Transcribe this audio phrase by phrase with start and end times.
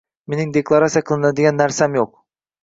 [0.33, 2.11] Mening deklaratsiya qiladigan narsam yo'q